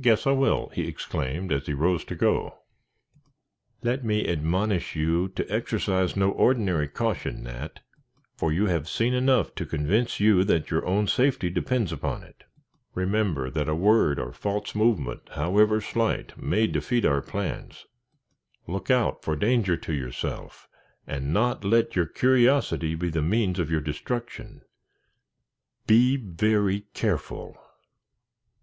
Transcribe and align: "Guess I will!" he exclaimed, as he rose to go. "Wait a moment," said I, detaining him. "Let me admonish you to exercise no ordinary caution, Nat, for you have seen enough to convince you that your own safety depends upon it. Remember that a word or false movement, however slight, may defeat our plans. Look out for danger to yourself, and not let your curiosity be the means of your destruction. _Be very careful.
"Guess 0.00 0.26
I 0.26 0.30
will!" 0.30 0.70
he 0.70 0.86
exclaimed, 0.88 1.52
as 1.52 1.66
he 1.66 1.74
rose 1.74 2.02
to 2.06 2.14
go. 2.14 2.44
"Wait 2.44 2.44
a 2.46 2.46
moment," 2.46 2.62
said 2.96 3.28
I, 3.28 3.36
detaining 3.68 3.90
him. 3.90 3.90
"Let 3.90 4.04
me 4.26 4.32
admonish 4.32 4.96
you 4.96 5.28
to 5.28 5.50
exercise 5.52 6.16
no 6.16 6.30
ordinary 6.30 6.88
caution, 6.88 7.42
Nat, 7.42 7.80
for 8.38 8.50
you 8.54 8.68
have 8.68 8.88
seen 8.88 9.12
enough 9.12 9.54
to 9.56 9.66
convince 9.66 10.18
you 10.18 10.44
that 10.44 10.70
your 10.70 10.86
own 10.86 11.06
safety 11.08 11.50
depends 11.50 11.92
upon 11.92 12.22
it. 12.22 12.44
Remember 12.94 13.50
that 13.50 13.68
a 13.68 13.74
word 13.74 14.18
or 14.18 14.32
false 14.32 14.74
movement, 14.74 15.28
however 15.32 15.82
slight, 15.82 16.34
may 16.40 16.66
defeat 16.66 17.04
our 17.04 17.20
plans. 17.20 17.84
Look 18.66 18.90
out 18.90 19.22
for 19.22 19.36
danger 19.36 19.76
to 19.76 19.92
yourself, 19.92 20.68
and 21.06 21.34
not 21.34 21.64
let 21.66 21.94
your 21.94 22.06
curiosity 22.06 22.94
be 22.94 23.10
the 23.10 23.20
means 23.20 23.58
of 23.58 23.70
your 23.70 23.82
destruction. 23.82 24.62
_Be 25.86 26.16
very 26.18 26.86
careful. 26.94 27.58